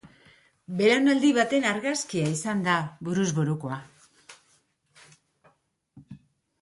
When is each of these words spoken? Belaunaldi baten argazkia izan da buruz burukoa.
Belaunaldi 0.79 1.29
baten 1.37 1.67
argazkia 1.73 2.31
izan 2.37 2.63
da 2.69 2.79
buruz 3.09 3.29
burukoa. 3.41 3.79